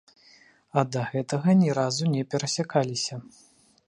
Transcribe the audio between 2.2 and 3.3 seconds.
перасякаліся.